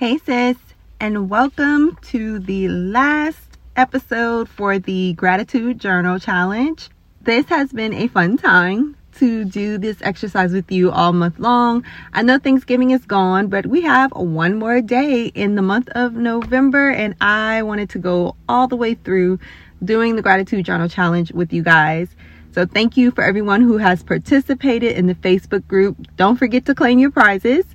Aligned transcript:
Hey, 0.00 0.16
sis, 0.16 0.56
and 0.98 1.28
welcome 1.28 1.98
to 2.04 2.38
the 2.38 2.68
last 2.68 3.58
episode 3.76 4.48
for 4.48 4.78
the 4.78 5.12
Gratitude 5.12 5.78
Journal 5.78 6.18
Challenge. 6.18 6.88
This 7.20 7.44
has 7.50 7.70
been 7.70 7.92
a 7.92 8.08
fun 8.08 8.38
time 8.38 8.96
to 9.16 9.44
do 9.44 9.76
this 9.76 9.98
exercise 10.00 10.54
with 10.54 10.72
you 10.72 10.90
all 10.90 11.12
month 11.12 11.38
long. 11.38 11.84
I 12.14 12.22
know 12.22 12.38
Thanksgiving 12.38 12.92
is 12.92 13.04
gone, 13.04 13.48
but 13.48 13.66
we 13.66 13.82
have 13.82 14.10
one 14.12 14.58
more 14.58 14.80
day 14.80 15.26
in 15.26 15.54
the 15.54 15.60
month 15.60 15.90
of 15.90 16.14
November, 16.14 16.88
and 16.88 17.14
I 17.20 17.62
wanted 17.62 17.90
to 17.90 17.98
go 17.98 18.36
all 18.48 18.68
the 18.68 18.76
way 18.76 18.94
through 18.94 19.38
doing 19.84 20.16
the 20.16 20.22
Gratitude 20.22 20.64
Journal 20.64 20.88
Challenge 20.88 21.30
with 21.32 21.52
you 21.52 21.62
guys. 21.62 22.08
So, 22.52 22.64
thank 22.64 22.96
you 22.96 23.10
for 23.10 23.22
everyone 23.22 23.60
who 23.60 23.76
has 23.76 24.02
participated 24.02 24.96
in 24.96 25.08
the 25.08 25.14
Facebook 25.14 25.68
group. 25.68 25.98
Don't 26.16 26.36
forget 26.36 26.64
to 26.64 26.74
claim 26.74 26.98
your 26.98 27.10
prizes. 27.10 27.66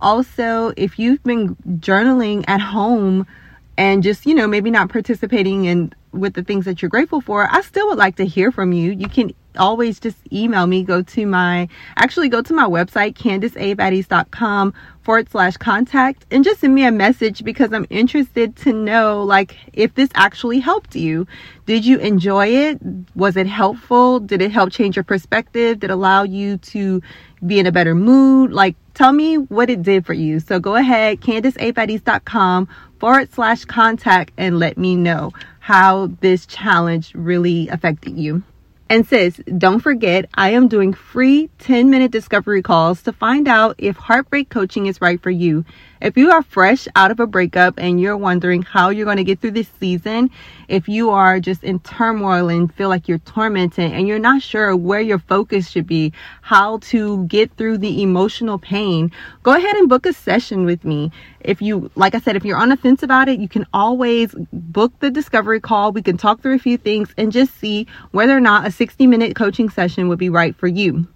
Also, 0.00 0.72
if 0.76 0.98
you've 0.98 1.22
been 1.22 1.56
journaling 1.80 2.44
at 2.48 2.60
home 2.60 3.26
and 3.76 4.02
just, 4.02 4.26
you 4.26 4.34
know, 4.34 4.46
maybe 4.46 4.70
not 4.70 4.88
participating 4.88 5.64
in 5.64 5.92
with 6.12 6.34
the 6.34 6.42
things 6.42 6.64
that 6.64 6.82
you're 6.82 6.88
grateful 6.88 7.20
for, 7.20 7.48
I 7.50 7.60
still 7.60 7.88
would 7.88 7.98
like 7.98 8.16
to 8.16 8.26
hear 8.26 8.50
from 8.50 8.72
you. 8.72 8.92
You 8.92 9.08
can 9.08 9.32
always 9.58 10.00
just 10.00 10.16
email 10.32 10.66
me. 10.66 10.82
Go 10.82 11.02
to 11.02 11.26
my, 11.26 11.68
actually 11.96 12.28
go 12.28 12.42
to 12.42 12.54
my 12.54 12.64
website, 12.64 13.14
candiceabaddies.com 13.14 14.74
forward 15.02 15.30
slash 15.30 15.56
contact 15.56 16.26
and 16.30 16.44
just 16.44 16.60
send 16.60 16.74
me 16.74 16.84
a 16.84 16.92
message 16.92 17.42
because 17.42 17.72
I'm 17.72 17.86
interested 17.90 18.56
to 18.56 18.72
know 18.72 19.22
like 19.22 19.56
if 19.72 19.94
this 19.94 20.10
actually 20.14 20.60
helped 20.60 20.94
you. 20.94 21.26
Did 21.66 21.84
you 21.84 21.98
enjoy 21.98 22.48
it? 22.48 22.78
Was 23.14 23.36
it 23.36 23.46
helpful? 23.46 24.20
Did 24.20 24.42
it 24.42 24.50
help 24.50 24.70
change 24.70 24.96
your 24.96 25.04
perspective? 25.04 25.80
Did 25.80 25.90
it 25.90 25.92
allow 25.92 26.22
you 26.22 26.58
to 26.58 27.02
be 27.46 27.58
in 27.58 27.66
a 27.66 27.72
better 27.72 27.94
mood? 27.94 28.52
Like 28.52 28.76
tell 28.98 29.12
me 29.12 29.38
what 29.38 29.70
it 29.70 29.80
did 29.82 30.04
for 30.04 30.12
you. 30.12 30.40
So 30.40 30.58
go 30.58 30.74
ahead, 30.74 31.20
candiceabaddies.com 31.20 32.68
forward 32.98 33.32
slash 33.32 33.64
contact 33.64 34.32
and 34.36 34.58
let 34.58 34.76
me 34.76 34.96
know 34.96 35.32
how 35.60 36.08
this 36.20 36.46
challenge 36.46 37.14
really 37.14 37.68
affected 37.68 38.18
you. 38.18 38.42
And 38.90 39.06
sis, 39.06 39.36
don't 39.58 39.80
forget, 39.80 40.30
I 40.32 40.50
am 40.50 40.66
doing 40.66 40.94
free 40.94 41.50
10 41.58 41.90
minute 41.90 42.10
discovery 42.10 42.62
calls 42.62 43.02
to 43.02 43.12
find 43.12 43.46
out 43.46 43.74
if 43.76 43.96
heartbreak 43.96 44.48
coaching 44.48 44.86
is 44.86 45.02
right 45.02 45.20
for 45.20 45.30
you. 45.30 45.66
If 46.00 46.16
you 46.16 46.30
are 46.30 46.42
fresh 46.42 46.86
out 46.94 47.10
of 47.10 47.18
a 47.18 47.26
breakup 47.26 47.74
and 47.76 48.00
you're 48.00 48.16
wondering 48.16 48.62
how 48.62 48.90
you're 48.90 49.04
going 49.04 49.16
to 49.16 49.24
get 49.24 49.40
through 49.40 49.50
this 49.52 49.68
season, 49.80 50.30
if 50.68 50.88
you 50.88 51.10
are 51.10 51.40
just 51.40 51.64
in 51.64 51.80
turmoil 51.80 52.48
and 52.48 52.72
feel 52.72 52.88
like 52.88 53.08
you're 53.08 53.18
tormented 53.18 53.92
and 53.92 54.06
you're 54.06 54.20
not 54.20 54.42
sure 54.42 54.76
where 54.76 55.00
your 55.00 55.18
focus 55.18 55.68
should 55.68 55.88
be, 55.88 56.12
how 56.40 56.78
to 56.78 57.24
get 57.26 57.52
through 57.56 57.78
the 57.78 58.02
emotional 58.02 58.58
pain, 58.58 59.10
go 59.42 59.54
ahead 59.54 59.74
and 59.76 59.88
book 59.88 60.06
a 60.06 60.12
session 60.12 60.64
with 60.64 60.84
me. 60.84 61.10
If 61.40 61.60
you, 61.60 61.90
like 61.96 62.14
I 62.14 62.20
said, 62.20 62.36
if 62.36 62.44
you're 62.44 62.58
on 62.58 62.68
the 62.68 62.76
fence 62.76 63.02
about 63.02 63.28
it, 63.28 63.40
you 63.40 63.48
can 63.48 63.66
always 63.72 64.34
book 64.52 64.92
the 65.00 65.10
discovery 65.10 65.60
call. 65.60 65.92
We 65.92 66.02
can 66.02 66.16
talk 66.16 66.42
through 66.42 66.54
a 66.54 66.60
few 66.60 66.76
things 66.76 67.12
and 67.16 67.32
just 67.32 67.58
see 67.58 67.86
whether 68.12 68.36
or 68.36 68.40
not 68.40 68.66
a 68.66 68.70
60 68.78 69.08
minute 69.08 69.34
coaching 69.34 69.68
session 69.68 70.08
would 70.08 70.18
be 70.18 70.30
right 70.30 70.56
for 70.56 70.68
you. 70.68 71.06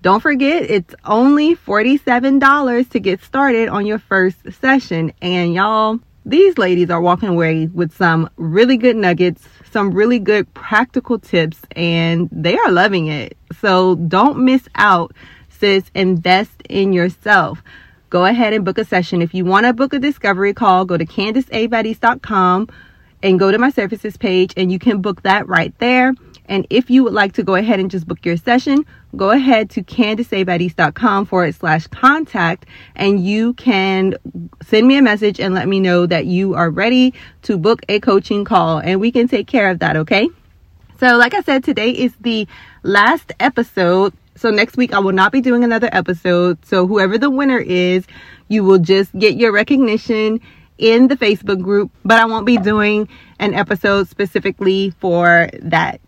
Don't 0.00 0.20
forget, 0.20 0.64
it's 0.64 0.94
only 1.04 1.54
$47 1.54 2.88
to 2.90 3.00
get 3.00 3.22
started 3.22 3.68
on 3.68 3.86
your 3.86 3.98
first 3.98 4.38
session. 4.60 5.12
And 5.22 5.54
y'all, 5.54 6.00
these 6.26 6.56
ladies 6.58 6.90
are 6.90 7.00
walking 7.00 7.28
away 7.28 7.66
with 7.66 7.94
some 7.94 8.30
really 8.36 8.78
good 8.78 8.96
nuggets, 8.96 9.46
some 9.70 9.92
really 9.92 10.18
good 10.18 10.52
practical 10.54 11.18
tips, 11.18 11.60
and 11.72 12.28
they 12.32 12.56
are 12.56 12.70
loving 12.70 13.06
it. 13.08 13.36
So 13.60 13.94
don't 13.96 14.44
miss 14.44 14.66
out, 14.74 15.14
sis. 15.50 15.84
Invest 15.94 16.62
in 16.68 16.92
yourself. 16.92 17.62
Go 18.08 18.24
ahead 18.24 18.52
and 18.54 18.64
book 18.64 18.78
a 18.78 18.84
session. 18.84 19.20
If 19.20 19.34
you 19.34 19.44
want 19.44 19.66
to 19.66 19.72
book 19.72 19.92
a 19.92 19.98
discovery 19.98 20.54
call, 20.54 20.84
go 20.86 20.96
to 20.96 21.04
candiceabaddies.com 21.04 22.68
and 23.22 23.38
go 23.38 23.50
to 23.50 23.58
my 23.58 23.70
services 23.70 24.16
page, 24.16 24.54
and 24.56 24.70
you 24.70 24.78
can 24.78 25.00
book 25.00 25.22
that 25.22 25.48
right 25.48 25.76
there. 25.78 26.14
And 26.46 26.66
if 26.70 26.90
you 26.90 27.04
would 27.04 27.12
like 27.12 27.32
to 27.34 27.42
go 27.42 27.54
ahead 27.54 27.80
and 27.80 27.90
just 27.90 28.06
book 28.06 28.24
your 28.24 28.36
session, 28.36 28.84
go 29.16 29.30
ahead 29.30 29.70
to 29.70 29.82
candiceabaddies.com 29.82 31.26
forward 31.26 31.54
slash 31.54 31.86
contact 31.86 32.66
and 32.96 33.24
you 33.24 33.54
can 33.54 34.14
send 34.62 34.86
me 34.86 34.96
a 34.96 35.02
message 35.02 35.40
and 35.40 35.54
let 35.54 35.68
me 35.68 35.80
know 35.80 36.06
that 36.06 36.26
you 36.26 36.54
are 36.54 36.70
ready 36.70 37.14
to 37.42 37.56
book 37.56 37.80
a 37.88 38.00
coaching 38.00 38.44
call 38.44 38.78
and 38.78 39.00
we 39.00 39.10
can 39.10 39.28
take 39.28 39.46
care 39.46 39.70
of 39.70 39.78
that, 39.78 39.96
okay? 39.96 40.28
So, 41.00 41.16
like 41.16 41.34
I 41.34 41.40
said, 41.40 41.64
today 41.64 41.90
is 41.90 42.14
the 42.20 42.46
last 42.82 43.32
episode. 43.40 44.14
So, 44.36 44.50
next 44.50 44.76
week 44.76 44.92
I 44.92 45.00
will 45.00 45.12
not 45.12 45.32
be 45.32 45.40
doing 45.40 45.64
another 45.64 45.88
episode. 45.92 46.64
So, 46.64 46.86
whoever 46.86 47.18
the 47.18 47.30
winner 47.30 47.58
is, 47.58 48.06
you 48.48 48.64
will 48.64 48.78
just 48.78 49.16
get 49.18 49.36
your 49.36 49.52
recognition 49.52 50.40
in 50.78 51.08
the 51.08 51.16
Facebook 51.16 51.62
group, 51.62 51.90
but 52.04 52.18
I 52.18 52.26
won't 52.26 52.46
be 52.46 52.58
doing 52.58 53.08
an 53.38 53.54
episode 53.54 54.08
specifically 54.08 54.90
for 54.98 55.50
that 55.62 56.00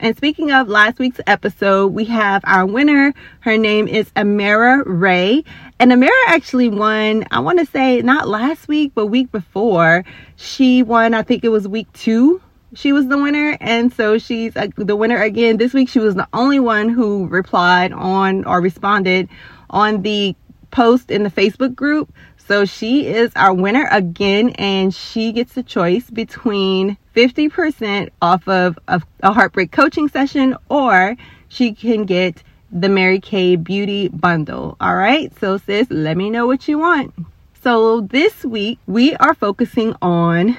and 0.00 0.16
speaking 0.16 0.50
of 0.50 0.68
last 0.68 0.98
week's 0.98 1.20
episode, 1.26 1.88
we 1.88 2.06
have 2.06 2.42
our 2.46 2.64
winner. 2.64 3.12
Her 3.40 3.58
name 3.58 3.86
is 3.86 4.10
Amara 4.16 4.82
Ray. 4.84 5.44
And 5.78 5.92
Amara 5.92 6.10
actually 6.26 6.68
won, 6.68 7.26
I 7.30 7.40
want 7.40 7.58
to 7.58 7.66
say 7.66 8.00
not 8.00 8.26
last 8.26 8.66
week, 8.66 8.92
but 8.94 9.06
week 9.06 9.30
before. 9.30 10.04
She 10.36 10.82
won, 10.82 11.12
I 11.12 11.22
think 11.22 11.44
it 11.44 11.50
was 11.50 11.68
week 11.68 11.92
two. 11.92 12.40
She 12.74 12.92
was 12.92 13.08
the 13.08 13.18
winner. 13.18 13.58
And 13.60 13.92
so 13.92 14.16
she's 14.16 14.56
uh, 14.56 14.68
the 14.76 14.96
winner 14.96 15.20
again. 15.22 15.58
This 15.58 15.74
week, 15.74 15.90
she 15.90 15.98
was 15.98 16.14
the 16.14 16.28
only 16.32 16.60
one 16.60 16.88
who 16.88 17.26
replied 17.26 17.92
on 17.92 18.44
or 18.46 18.62
responded 18.62 19.28
on 19.68 20.00
the 20.00 20.34
post 20.70 21.10
in 21.10 21.24
the 21.24 21.30
Facebook 21.30 21.74
group. 21.74 22.10
So 22.38 22.64
she 22.64 23.06
is 23.06 23.32
our 23.36 23.52
winner 23.52 23.86
again, 23.92 24.50
and 24.50 24.92
she 24.92 25.30
gets 25.30 25.56
a 25.56 25.62
choice 25.62 26.10
between 26.10 26.96
50% 27.14 28.10
off 28.22 28.46
of 28.48 28.78
a, 28.88 29.02
a 29.22 29.32
heartbreak 29.32 29.72
coaching 29.72 30.08
session, 30.08 30.56
or 30.68 31.16
she 31.48 31.72
can 31.72 32.04
get 32.04 32.42
the 32.70 32.88
Mary 32.88 33.20
Kay 33.20 33.56
Beauty 33.56 34.08
Bundle. 34.08 34.76
All 34.80 34.96
right, 34.96 35.32
so 35.40 35.58
sis, 35.58 35.88
let 35.90 36.16
me 36.16 36.30
know 36.30 36.46
what 36.46 36.68
you 36.68 36.78
want. 36.78 37.14
So 37.62 38.00
this 38.02 38.44
week 38.44 38.78
we 38.86 39.14
are 39.16 39.34
focusing 39.34 39.94
on 40.00 40.56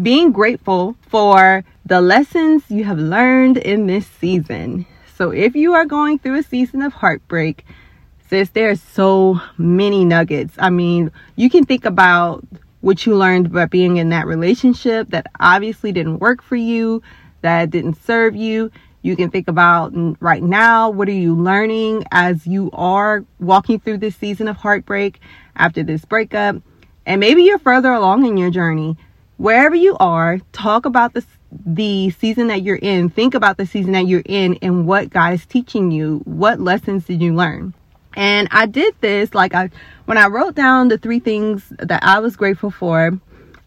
being 0.00 0.32
grateful 0.32 0.96
for 1.08 1.64
the 1.84 2.00
lessons 2.00 2.62
you 2.68 2.84
have 2.84 2.98
learned 2.98 3.56
in 3.56 3.86
this 3.86 4.06
season. 4.06 4.86
So 5.16 5.30
if 5.30 5.56
you 5.56 5.74
are 5.74 5.84
going 5.84 6.20
through 6.20 6.38
a 6.38 6.42
season 6.42 6.82
of 6.82 6.92
heartbreak, 6.92 7.66
sis, 8.28 8.50
there 8.50 8.70
are 8.70 8.76
so 8.76 9.40
many 9.56 10.04
nuggets. 10.04 10.54
I 10.58 10.70
mean, 10.70 11.10
you 11.34 11.50
can 11.50 11.64
think 11.64 11.84
about 11.84 12.44
what 12.88 13.04
you 13.04 13.14
learned 13.14 13.44
about 13.44 13.68
being 13.68 13.98
in 13.98 14.08
that 14.08 14.26
relationship 14.26 15.10
that 15.10 15.26
obviously 15.40 15.92
didn't 15.92 16.20
work 16.20 16.40
for 16.42 16.56
you, 16.56 17.02
that 17.42 17.68
didn't 17.68 18.02
serve 18.02 18.34
you. 18.34 18.70
You 19.02 19.14
can 19.14 19.30
think 19.30 19.46
about 19.46 19.92
right 20.20 20.42
now, 20.42 20.88
what 20.88 21.06
are 21.06 21.12
you 21.12 21.34
learning 21.34 22.04
as 22.12 22.46
you 22.46 22.70
are 22.72 23.26
walking 23.40 23.78
through 23.78 23.98
this 23.98 24.16
season 24.16 24.48
of 24.48 24.56
heartbreak 24.56 25.20
after 25.54 25.82
this 25.82 26.06
breakup? 26.06 26.56
And 27.04 27.20
maybe 27.20 27.42
you're 27.42 27.58
further 27.58 27.92
along 27.92 28.24
in 28.24 28.38
your 28.38 28.50
journey. 28.50 28.96
Wherever 29.36 29.76
you 29.76 29.94
are, 30.00 30.38
talk 30.52 30.86
about 30.86 31.12
the, 31.12 31.22
the 31.66 32.08
season 32.08 32.46
that 32.46 32.62
you're 32.62 32.76
in. 32.76 33.10
Think 33.10 33.34
about 33.34 33.58
the 33.58 33.66
season 33.66 33.92
that 33.92 34.06
you're 34.06 34.22
in 34.24 34.58
and 34.62 34.86
what 34.86 35.10
God 35.10 35.34
is 35.34 35.44
teaching 35.44 35.90
you. 35.90 36.22
What 36.24 36.58
lessons 36.58 37.04
did 37.04 37.20
you 37.20 37.34
learn? 37.34 37.74
And 38.18 38.48
I 38.50 38.66
did 38.66 38.96
this 39.00 39.32
like 39.32 39.54
I 39.54 39.70
when 40.06 40.18
I 40.18 40.26
wrote 40.26 40.56
down 40.56 40.88
the 40.88 40.98
three 40.98 41.20
things 41.20 41.72
that 41.78 42.02
I 42.02 42.18
was 42.18 42.34
grateful 42.34 42.72
for. 42.72 43.12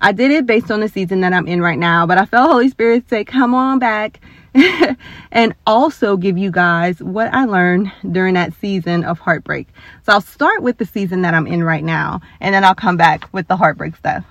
I 0.02 0.12
did 0.12 0.30
it 0.30 0.46
based 0.46 0.70
on 0.70 0.82
the 0.82 0.90
season 0.90 1.22
that 1.22 1.32
I'm 1.32 1.48
in 1.48 1.62
right 1.62 1.80
now, 1.80 2.06
but 2.06 2.18
I 2.18 2.26
felt 2.26 2.52
Holy 2.52 2.68
Spirit 2.68 3.08
say, 3.10 3.24
"Come 3.24 3.56
on 3.56 3.80
back." 3.80 4.20
and 5.32 5.56
also 5.66 6.18
give 6.18 6.38
you 6.38 6.52
guys 6.52 7.02
what 7.02 7.34
I 7.34 7.46
learned 7.46 7.94
during 8.12 8.34
that 8.34 8.54
season 8.56 9.06
of 9.06 9.20
heartbreak. 9.20 9.70
So 10.06 10.12
I'll 10.12 10.20
start 10.20 10.62
with 10.62 10.78
the 10.78 10.86
season 10.86 11.22
that 11.22 11.34
I'm 11.34 11.48
in 11.48 11.64
right 11.64 11.84
now, 11.84 12.20
and 12.42 12.54
then 12.54 12.66
I'll 12.66 12.76
come 12.76 12.98
back 12.98 13.30
with 13.32 13.48
the 13.48 13.56
heartbreak 13.56 13.96
stuff. 13.96 14.26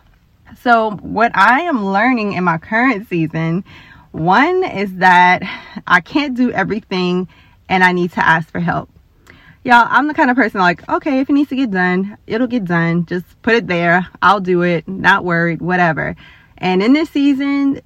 So, 0.60 0.90
what 1.00 1.34
I 1.34 1.62
am 1.62 1.86
learning 1.86 2.34
in 2.34 2.44
my 2.44 2.58
current 2.58 3.08
season, 3.08 3.64
one 4.12 4.64
is 4.64 4.96
that 4.96 5.42
I 5.86 6.02
can't 6.02 6.34
do 6.34 6.52
everything 6.52 7.26
and 7.70 7.82
I 7.82 7.92
need 7.92 8.12
to 8.12 8.26
ask 8.26 8.50
for 8.50 8.60
help 8.60 8.90
y'all 9.62 9.86
i'm 9.90 10.08
the 10.08 10.14
kind 10.14 10.30
of 10.30 10.36
person 10.36 10.60
like 10.60 10.88
okay 10.88 11.20
if 11.20 11.28
it 11.28 11.32
needs 11.32 11.50
to 11.50 11.56
get 11.56 11.70
done 11.70 12.16
it'll 12.26 12.46
get 12.46 12.64
done. 12.64 13.04
Just 13.06 13.26
put 13.42 13.54
it 13.54 13.66
there. 13.66 14.08
I'll 14.22 14.40
do 14.40 14.62
it. 14.62 14.86
Not 14.88 15.24
worried. 15.24 15.60
Whatever. 15.60 16.16
And 16.58 16.82
in 16.82 16.92
this 16.92 17.10
season 17.10 17.80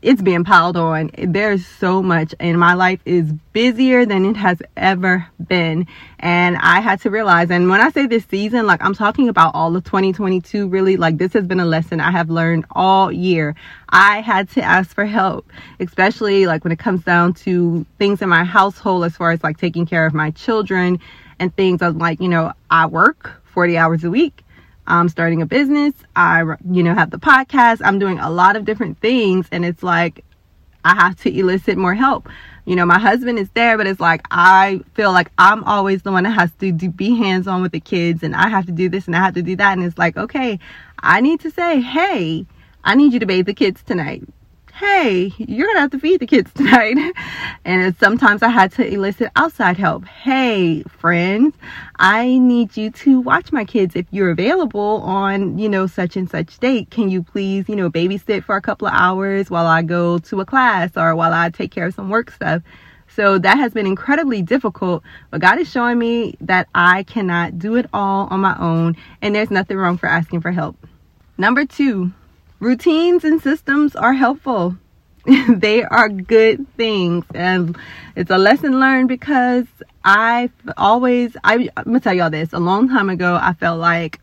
it's 0.00 0.22
being 0.22 0.44
piled 0.44 0.76
on. 0.76 1.10
There's 1.18 1.66
so 1.66 2.02
much, 2.02 2.34
and 2.38 2.58
my 2.58 2.74
life 2.74 3.00
is 3.04 3.32
busier 3.52 4.06
than 4.06 4.24
it 4.24 4.36
has 4.36 4.62
ever 4.76 5.26
been. 5.48 5.86
And 6.20 6.56
I 6.56 6.80
had 6.80 7.00
to 7.02 7.10
realize, 7.10 7.50
and 7.50 7.68
when 7.68 7.80
I 7.80 7.90
say 7.90 8.06
this 8.06 8.24
season, 8.26 8.66
like 8.66 8.82
I'm 8.82 8.94
talking 8.94 9.28
about 9.28 9.54
all 9.54 9.74
of 9.74 9.84
2022, 9.84 10.68
really, 10.68 10.96
like 10.96 11.18
this 11.18 11.32
has 11.32 11.46
been 11.46 11.60
a 11.60 11.64
lesson 11.64 12.00
I 12.00 12.10
have 12.12 12.30
learned 12.30 12.64
all 12.70 13.10
year. 13.10 13.54
I 13.88 14.20
had 14.20 14.48
to 14.50 14.62
ask 14.62 14.94
for 14.94 15.04
help, 15.04 15.50
especially 15.80 16.46
like 16.46 16.64
when 16.64 16.72
it 16.72 16.78
comes 16.78 17.02
down 17.02 17.34
to 17.34 17.84
things 17.98 18.22
in 18.22 18.28
my 18.28 18.44
household, 18.44 19.04
as 19.04 19.16
far 19.16 19.32
as 19.32 19.42
like 19.42 19.58
taking 19.58 19.86
care 19.86 20.06
of 20.06 20.14
my 20.14 20.30
children 20.30 21.00
and 21.40 21.54
things. 21.56 21.82
I'm 21.82 21.98
like, 21.98 22.20
you 22.20 22.28
know, 22.28 22.52
I 22.70 22.86
work 22.86 23.42
40 23.52 23.76
hours 23.76 24.04
a 24.04 24.10
week. 24.10 24.41
I'm 24.86 25.08
starting 25.08 25.42
a 25.42 25.46
business. 25.46 25.94
I, 26.16 26.42
you 26.70 26.82
know, 26.82 26.94
have 26.94 27.10
the 27.10 27.18
podcast. 27.18 27.80
I'm 27.84 27.98
doing 27.98 28.18
a 28.18 28.30
lot 28.30 28.56
of 28.56 28.64
different 28.64 28.98
things. 29.00 29.46
And 29.52 29.64
it's 29.64 29.82
like, 29.82 30.24
I 30.84 30.94
have 30.94 31.16
to 31.22 31.36
elicit 31.36 31.78
more 31.78 31.94
help. 31.94 32.28
You 32.64 32.76
know, 32.76 32.86
my 32.86 32.98
husband 32.98 33.38
is 33.38 33.48
there, 33.50 33.76
but 33.76 33.86
it's 33.86 34.00
like, 34.00 34.22
I 34.30 34.80
feel 34.94 35.12
like 35.12 35.30
I'm 35.38 35.64
always 35.64 36.02
the 36.02 36.12
one 36.12 36.24
that 36.24 36.30
has 36.30 36.52
to 36.60 36.72
do, 36.72 36.88
be 36.88 37.16
hands 37.16 37.46
on 37.46 37.62
with 37.62 37.72
the 37.72 37.80
kids 37.80 38.22
and 38.22 38.34
I 38.34 38.48
have 38.48 38.66
to 38.66 38.72
do 38.72 38.88
this 38.88 39.06
and 39.06 39.16
I 39.16 39.20
have 39.20 39.34
to 39.34 39.42
do 39.42 39.56
that. 39.56 39.72
And 39.72 39.84
it's 39.84 39.98
like, 39.98 40.16
okay, 40.16 40.58
I 41.00 41.20
need 41.20 41.40
to 41.40 41.50
say, 41.50 41.80
hey, 41.80 42.46
I 42.84 42.94
need 42.94 43.12
you 43.12 43.20
to 43.20 43.26
bathe 43.26 43.46
the 43.46 43.54
kids 43.54 43.82
tonight 43.82 44.24
hey, 44.82 45.32
you're 45.38 45.68
gonna 45.68 45.78
have 45.78 45.92
to 45.92 45.98
feed 46.00 46.18
the 46.18 46.26
kids 46.26 46.52
tonight. 46.54 46.96
and 47.64 47.96
sometimes 47.98 48.42
I 48.42 48.48
had 48.48 48.72
to 48.72 48.84
elicit 48.84 49.30
outside 49.36 49.76
help. 49.76 50.04
Hey, 50.06 50.82
friends, 50.82 51.54
I 52.00 52.38
need 52.38 52.76
you 52.76 52.90
to 52.90 53.20
watch 53.20 53.52
my 53.52 53.64
kids 53.64 53.94
if 53.94 54.06
you're 54.10 54.32
available 54.32 55.00
on, 55.02 55.56
you 55.56 55.68
know, 55.68 55.86
such 55.86 56.16
and 56.16 56.28
such 56.28 56.58
date. 56.58 56.90
Can 56.90 57.08
you 57.10 57.22
please, 57.22 57.68
you 57.68 57.76
know, 57.76 57.90
babysit 57.90 58.42
for 58.42 58.56
a 58.56 58.60
couple 58.60 58.88
of 58.88 58.94
hours 58.94 59.50
while 59.50 59.66
I 59.66 59.82
go 59.82 60.18
to 60.18 60.40
a 60.40 60.44
class 60.44 60.90
or 60.96 61.14
while 61.14 61.32
I 61.32 61.50
take 61.50 61.70
care 61.70 61.86
of 61.86 61.94
some 61.94 62.10
work 62.10 62.32
stuff? 62.32 62.62
So 63.06 63.38
that 63.38 63.58
has 63.58 63.72
been 63.72 63.86
incredibly 63.86 64.42
difficult, 64.42 65.04
but 65.30 65.40
God 65.40 65.60
is 65.60 65.70
showing 65.70 66.00
me 66.00 66.34
that 66.40 66.66
I 66.74 67.04
cannot 67.04 67.56
do 67.56 67.76
it 67.76 67.86
all 67.92 68.26
on 68.30 68.40
my 68.40 68.56
own, 68.58 68.96
and 69.20 69.32
there's 69.32 69.50
nothing 69.50 69.76
wrong 69.76 69.96
for 69.96 70.08
asking 70.08 70.40
for 70.40 70.50
help. 70.50 70.76
Number 71.38 71.66
two, 71.66 72.12
routines 72.62 73.24
and 73.24 73.42
systems 73.42 73.96
are 73.96 74.12
helpful. 74.12 74.76
they 75.48 75.82
are 75.82 76.08
good 76.08 76.66
things 76.76 77.24
and 77.34 77.76
it's 78.16 78.30
a 78.30 78.38
lesson 78.38 78.80
learned 78.80 79.08
because 79.08 79.66
I've 80.04 80.50
always 80.76 81.36
I, 81.44 81.68
I'm 81.76 81.84
gonna 81.84 82.00
tell 82.00 82.14
y'all 82.14 82.30
this 82.30 82.52
a 82.52 82.58
long 82.58 82.88
time 82.88 83.08
ago 83.08 83.38
I 83.40 83.52
felt 83.52 83.78
like 83.78 84.20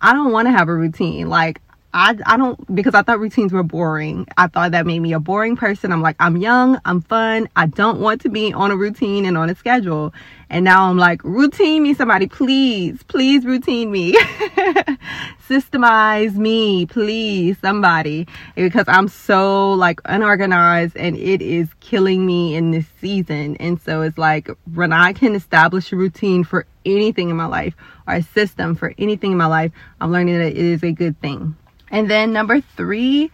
I 0.00 0.12
don't 0.12 0.30
want 0.30 0.46
to 0.46 0.52
have 0.52 0.68
a 0.68 0.74
routine 0.74 1.28
like 1.28 1.60
I, 1.94 2.18
I 2.26 2.36
don't 2.36 2.74
because 2.74 2.94
I 2.94 3.02
thought 3.02 3.18
routines 3.18 3.50
were 3.50 3.62
boring. 3.62 4.26
I 4.36 4.46
thought 4.46 4.72
that 4.72 4.84
made 4.84 5.00
me 5.00 5.14
a 5.14 5.20
boring 5.20 5.56
person. 5.56 5.90
I'm 5.90 6.02
like, 6.02 6.16
I'm 6.20 6.36
young, 6.36 6.78
I'm 6.84 7.00
fun. 7.00 7.48
I 7.56 7.66
don't 7.66 8.00
want 8.00 8.20
to 8.22 8.28
be 8.28 8.52
on 8.52 8.70
a 8.70 8.76
routine 8.76 9.24
and 9.24 9.38
on 9.38 9.48
a 9.48 9.54
schedule. 9.54 10.12
And 10.50 10.64
now 10.64 10.90
I'm 10.90 10.98
like, 10.98 11.24
routine 11.24 11.82
me 11.82 11.94
somebody, 11.94 12.26
please, 12.26 13.02
please 13.04 13.46
routine 13.46 13.90
me. 13.90 14.12
Systemize 15.48 16.34
me, 16.34 16.84
please, 16.84 17.58
somebody. 17.58 18.28
Because 18.54 18.84
I'm 18.86 19.08
so 19.08 19.72
like 19.72 20.00
unorganized 20.04 20.94
and 20.94 21.16
it 21.16 21.40
is 21.40 21.68
killing 21.80 22.26
me 22.26 22.54
in 22.54 22.70
this 22.70 22.86
season. 23.00 23.56
And 23.56 23.80
so 23.80 24.02
it's 24.02 24.18
like 24.18 24.50
when 24.74 24.92
I 24.92 25.14
can 25.14 25.34
establish 25.34 25.90
a 25.90 25.96
routine 25.96 26.44
for 26.44 26.66
anything 26.84 27.30
in 27.30 27.36
my 27.36 27.46
life 27.46 27.74
or 28.06 28.14
a 28.14 28.22
system 28.22 28.74
for 28.74 28.92
anything 28.98 29.32
in 29.32 29.38
my 29.38 29.46
life, 29.46 29.72
I'm 30.02 30.12
learning 30.12 30.38
that 30.38 30.52
it 30.52 30.58
is 30.58 30.82
a 30.82 30.92
good 30.92 31.18
thing. 31.22 31.56
And 31.90 32.10
then 32.10 32.32
number 32.32 32.60
three, 32.60 33.30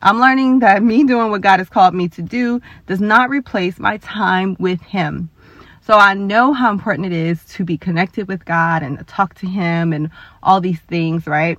I'm 0.00 0.18
learning 0.18 0.60
that 0.60 0.82
me 0.82 1.04
doing 1.04 1.30
what 1.30 1.40
God 1.40 1.60
has 1.60 1.68
called 1.68 1.94
me 1.94 2.08
to 2.10 2.22
do 2.22 2.60
does 2.86 3.00
not 3.00 3.30
replace 3.30 3.78
my 3.78 3.98
time 3.98 4.56
with 4.58 4.80
Him. 4.82 5.30
So 5.84 5.94
I 5.94 6.14
know 6.14 6.52
how 6.52 6.70
important 6.70 7.06
it 7.06 7.12
is 7.12 7.44
to 7.46 7.64
be 7.64 7.76
connected 7.76 8.28
with 8.28 8.44
God 8.44 8.82
and 8.82 9.06
talk 9.08 9.34
to 9.36 9.46
Him 9.46 9.92
and 9.92 10.10
all 10.42 10.60
these 10.60 10.80
things, 10.80 11.26
right? 11.26 11.58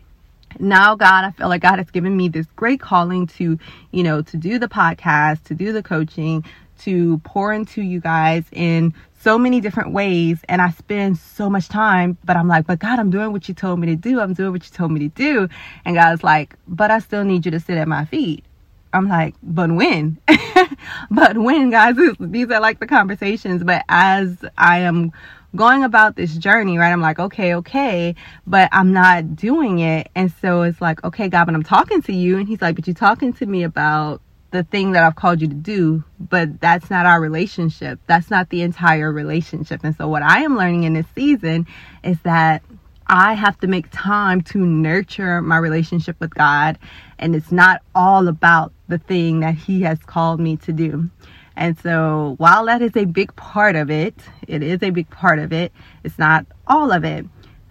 Now, 0.59 0.95
God, 0.95 1.25
I 1.25 1.31
feel 1.31 1.49
like 1.49 1.61
God 1.61 1.79
has 1.79 1.89
given 1.89 2.15
me 2.15 2.27
this 2.27 2.45
great 2.55 2.79
calling 2.79 3.27
to, 3.27 3.57
you 3.91 4.03
know, 4.03 4.21
to 4.21 4.37
do 4.37 4.59
the 4.59 4.67
podcast, 4.67 5.43
to 5.45 5.55
do 5.55 5.73
the 5.73 5.83
coaching, 5.83 6.45
to 6.79 7.19
pour 7.19 7.53
into 7.53 7.81
you 7.81 7.99
guys 7.99 8.43
in 8.51 8.93
so 9.21 9.37
many 9.37 9.61
different 9.61 9.93
ways 9.93 10.39
and 10.49 10.61
I 10.61 10.71
spend 10.71 11.17
so 11.17 11.49
much 11.49 11.69
time, 11.69 12.17
but 12.25 12.35
I'm 12.35 12.47
like, 12.47 12.67
but 12.67 12.79
God, 12.79 12.99
I'm 12.99 13.09
doing 13.09 13.31
what 13.31 13.47
you 13.47 13.53
told 13.53 13.79
me 13.79 13.87
to 13.87 13.95
do. 13.95 14.19
I'm 14.19 14.33
doing 14.33 14.51
what 14.51 14.65
you 14.65 14.71
told 14.71 14.91
me 14.91 14.99
to 14.99 15.07
do. 15.07 15.47
And 15.85 15.95
God's 15.95 16.23
like, 16.23 16.55
but 16.67 16.91
I 16.91 16.99
still 16.99 17.23
need 17.23 17.45
you 17.45 17.51
to 17.51 17.59
sit 17.59 17.77
at 17.77 17.87
my 17.87 18.05
feet. 18.05 18.43
I'm 18.91 19.07
like, 19.07 19.35
but 19.41 19.71
when? 19.71 20.19
but 21.11 21.37
when, 21.37 21.71
guys? 21.71 21.95
These 22.19 22.51
are 22.51 22.59
like 22.59 22.79
the 22.79 22.85
conversations. 22.85 23.63
But 23.63 23.83
as 23.89 24.43
I 24.57 24.79
am 24.79 25.11
going 25.55 25.83
about 25.83 26.15
this 26.15 26.35
journey, 26.35 26.77
right? 26.77 26.91
I'm 26.91 27.01
like, 27.01 27.19
okay, 27.19 27.55
okay, 27.55 28.15
but 28.45 28.69
I'm 28.71 28.91
not 28.91 29.35
doing 29.35 29.79
it. 29.79 30.09
And 30.15 30.31
so 30.41 30.63
it's 30.63 30.81
like, 30.81 31.03
okay, 31.03 31.29
God, 31.29 31.45
but 31.45 31.55
I'm 31.55 31.63
talking 31.63 32.01
to 32.03 32.13
you. 32.13 32.37
And 32.37 32.47
he's 32.47 32.61
like, 32.61 32.75
but 32.75 32.87
you're 32.87 32.93
talking 32.93 33.33
to 33.33 33.45
me 33.45 33.63
about 33.63 34.21
the 34.53 34.63
thing 34.63 34.91
that 34.91 35.03
I've 35.03 35.15
called 35.15 35.41
you 35.41 35.47
to 35.47 35.53
do, 35.53 36.03
but 36.19 36.61
that's 36.61 36.89
not 36.89 37.07
our 37.07 37.19
relationship. 37.19 37.99
That's 38.05 38.29
not 38.29 38.49
the 38.49 38.61
entire 38.61 39.11
relationship. 39.11 39.81
And 39.83 39.95
so, 39.95 40.07
what 40.07 40.21
I 40.21 40.43
am 40.43 40.55
learning 40.55 40.83
in 40.83 40.93
this 40.93 41.07
season 41.15 41.67
is 42.03 42.21
that 42.21 42.61
I 43.07 43.33
have 43.33 43.59
to 43.59 43.67
make 43.67 43.87
time 43.91 44.41
to 44.43 44.59
nurture 44.59 45.41
my 45.41 45.57
relationship 45.57 46.17
with 46.19 46.33
God, 46.35 46.77
and 47.17 47.35
it's 47.35 47.51
not 47.51 47.81
all 47.95 48.27
about 48.27 48.71
the 48.87 48.99
thing 48.99 49.41
that 49.41 49.55
He 49.55 49.81
has 49.81 49.99
called 49.99 50.39
me 50.39 50.55
to 50.57 50.71
do. 50.71 51.09
And 51.57 51.77
so, 51.79 52.35
while 52.37 52.65
that 52.67 52.83
is 52.83 52.95
a 52.95 53.05
big 53.05 53.35
part 53.35 53.75
of 53.75 53.89
it, 53.89 54.15
it 54.47 54.61
is 54.61 54.83
a 54.83 54.91
big 54.91 55.09
part 55.09 55.39
of 55.39 55.51
it, 55.51 55.71
it's 56.03 56.19
not 56.19 56.45
all 56.67 56.91
of 56.91 57.03
it. 57.03 57.25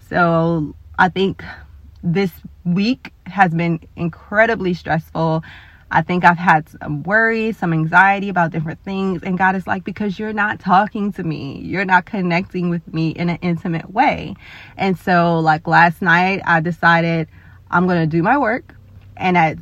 So, 0.09 0.75
I 0.99 1.09
think 1.09 1.45
this 2.03 2.33
week 2.65 3.13
has 3.27 3.53
been 3.53 3.81
incredibly 3.95 4.75
stressful. 4.75 5.45
I 5.93 6.03
think 6.03 6.25
I've 6.25 6.39
had 6.39 6.69
some 6.69 7.03
worry, 7.03 7.53
some 7.53 7.73
anxiety 7.73 8.31
about 8.31 8.51
different 8.51 8.83
things. 8.83 9.23
And 9.23 9.37
God 9.37 9.55
is 9.55 9.67
like, 9.67 9.85
because 9.85 10.19
you're 10.19 10.33
not 10.33 10.59
talking 10.59 11.13
to 11.13 11.23
me, 11.23 11.61
you're 11.61 11.85
not 11.85 12.07
connecting 12.07 12.71
with 12.71 12.93
me 12.93 13.11
in 13.11 13.29
an 13.29 13.39
intimate 13.43 13.93
way. 13.93 14.35
And 14.77 14.99
so, 14.99 15.39
like 15.39 15.67
last 15.67 16.01
night, 16.01 16.41
I 16.47 16.61
decided 16.61 17.29
I'm 17.71 17.87
going 17.87 18.01
to 18.01 18.07
do 18.07 18.23
my 18.23 18.39
work. 18.39 18.75
And 19.17 19.37
at 19.37 19.59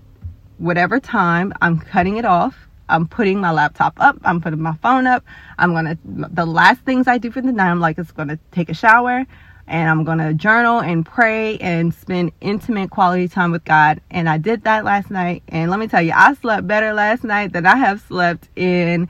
whatever 0.59 1.01
time, 1.01 1.53
I'm 1.61 1.79
cutting 1.79 2.17
it 2.17 2.25
off. 2.25 2.57
I'm 2.89 3.09
putting 3.09 3.41
my 3.41 3.51
laptop 3.51 3.95
up. 3.99 4.19
I'm 4.25 4.41
putting 4.41 4.61
my 4.61 4.75
phone 4.77 5.07
up. 5.07 5.25
I'm 5.59 5.73
going 5.73 5.85
to, 5.87 5.99
the 6.05 6.47
last 6.47 6.81
things 6.83 7.09
I 7.09 7.19
do 7.19 7.31
for 7.31 7.41
the 7.41 7.53
night, 7.53 7.71
I'm 7.71 7.81
like, 7.81 7.99
it's 7.99 8.13
going 8.13 8.29
to 8.29 8.39
take 8.53 8.69
a 8.69 8.75
shower 8.75 9.27
and 9.71 9.89
I'm 9.89 10.03
going 10.03 10.19
to 10.19 10.35
journal 10.35 10.81
and 10.81 11.07
pray 11.07 11.57
and 11.59 11.95
spend 11.95 12.33
intimate 12.41 12.91
quality 12.91 13.29
time 13.29 13.53
with 13.53 13.65
God. 13.65 14.01
And 14.11 14.29
I 14.29 14.37
did 14.37 14.65
that 14.65 14.85
last 14.85 15.11
night. 15.11 15.45
And 15.49 15.71
let 15.71 15.79
me 15.79 15.87
tell 15.87 16.03
you, 16.03 16.13
I 16.15 16.35
slept 16.35 16.67
better 16.67 16.93
last 16.93 17.23
night 17.23 17.53
than 17.53 17.65
I 17.65 17.77
have 17.77 18.01
slept 18.03 18.49
in 18.57 19.09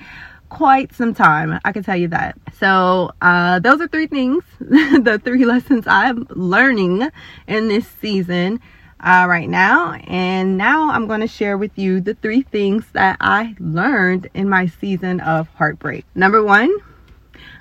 quite 0.50 0.94
some 0.94 1.14
time. 1.14 1.58
I 1.64 1.72
can 1.72 1.82
tell 1.82 1.96
you 1.96 2.08
that. 2.08 2.36
So, 2.58 3.10
uh, 3.22 3.60
those 3.60 3.80
are 3.80 3.88
three 3.88 4.06
things, 4.06 4.44
the 4.60 5.20
three 5.24 5.46
lessons 5.46 5.86
I'm 5.86 6.26
learning 6.30 7.08
in 7.48 7.68
this 7.68 7.88
season. 8.00 8.60
Uh, 9.02 9.24
right 9.26 9.48
now, 9.48 9.94
and 10.08 10.58
now 10.58 10.90
I'm 10.90 11.06
going 11.06 11.20
to 11.20 11.26
share 11.26 11.56
with 11.56 11.78
you 11.78 12.02
the 12.02 12.12
three 12.16 12.42
things 12.42 12.84
that 12.92 13.16
I 13.18 13.56
learned 13.58 14.28
in 14.34 14.46
my 14.46 14.66
season 14.66 15.20
of 15.20 15.48
heartbreak. 15.54 16.04
Number 16.14 16.44
one, 16.44 16.70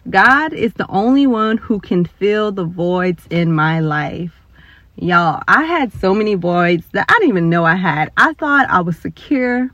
God 0.10 0.54
is 0.54 0.74
the 0.74 0.88
only 0.88 1.28
one 1.28 1.58
who 1.58 1.80
can 1.80 2.06
fill 2.06 2.52
the 2.52 2.66
voids 2.66 3.26
in 3.30 3.54
my 3.54 3.80
life. 3.80 4.32
Y'all, 4.96 5.42
I 5.48 5.64
had 5.64 5.94
so 5.94 6.14
many 6.14 6.36
voids 6.36 6.86
that 6.92 7.06
I 7.08 7.14
didn't 7.20 7.30
even 7.30 7.50
know 7.50 7.64
I 7.64 7.76
had. 7.76 8.12
I 8.18 8.34
thought 8.34 8.70
I 8.70 8.82
was 8.82 8.98
secure. 8.98 9.70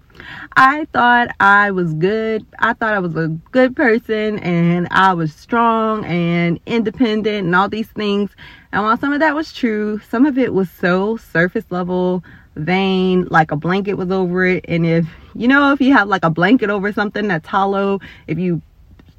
I 0.56 0.86
thought 0.94 1.30
I 1.40 1.72
was 1.72 1.94
good. 1.96 2.46
I 2.60 2.74
thought 2.74 2.94
I 2.94 3.00
was 3.00 3.16
a 3.16 3.30
good 3.52 3.76
person 3.76 4.40
and 4.40 4.88
I 4.92 5.14
was 5.14 5.34
strong 5.34 6.06
and 6.06 6.60
independent 6.66 7.46
and 7.48 7.56
all 7.56 7.70
these 7.70 7.90
things. 7.90 8.32
And 8.72 8.84
while 8.84 8.98
some 8.98 9.14
of 9.14 9.20
that 9.20 9.36
was 9.36 9.52
true, 9.52 10.00
some 10.10 10.26
of 10.26 10.38
it 10.38 10.54
was 10.54 10.70
so 10.70 11.18
surface 11.18 11.66
level, 11.70 12.24
vain, 12.56 13.26
like 13.32 13.52
a 13.52 13.56
blanket 13.56 13.96
was 13.96 14.12
over 14.12 14.46
it. 14.46 14.66
And 14.68 14.86
if, 14.86 15.08
you 15.34 15.48
know, 15.48 15.74
if 15.74 15.82
you 15.82 15.94
have 15.94 16.08
like 16.08 16.24
a 16.24 16.30
blanket 16.30 16.70
over 16.70 16.94
something 16.94 17.28
that's 17.28 17.48
hollow, 17.48 18.00
if 18.28 18.38
you 18.38 18.62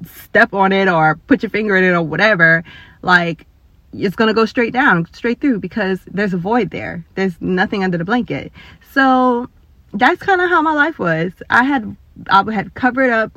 step 0.05 0.53
on 0.53 0.71
it 0.71 0.87
or 0.87 1.15
put 1.27 1.43
your 1.43 1.49
finger 1.49 1.75
in 1.75 1.83
it 1.83 1.91
or 1.91 2.01
whatever, 2.01 2.63
like 3.01 3.45
it's 3.93 4.15
going 4.15 4.27
to 4.27 4.33
go 4.33 4.45
straight 4.45 4.73
down, 4.73 5.07
straight 5.13 5.41
through 5.41 5.59
because 5.59 5.99
there's 6.05 6.33
a 6.33 6.37
void 6.37 6.71
there. 6.71 7.05
There's 7.15 7.39
nothing 7.41 7.83
under 7.83 7.97
the 7.97 8.05
blanket. 8.05 8.51
So 8.91 9.49
that's 9.93 10.21
kind 10.21 10.41
of 10.41 10.49
how 10.49 10.61
my 10.61 10.73
life 10.73 10.99
was. 10.99 11.31
I 11.49 11.63
had 11.63 11.95
I 12.29 12.51
had 12.51 12.73
covered 12.73 13.11
up 13.11 13.31